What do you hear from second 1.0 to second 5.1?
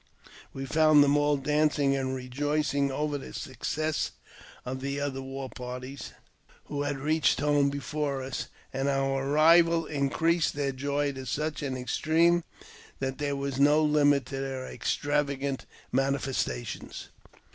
them all dancing and rejoicing over the success oM the